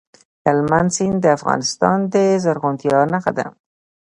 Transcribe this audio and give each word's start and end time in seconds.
هلمند 0.47 0.89
سیند 0.95 1.17
د 1.21 1.25
افغانستان 1.37 1.97
د 2.13 2.15
زرغونتیا 2.43 2.99
نښه 3.13 3.31
ده. 3.37 3.45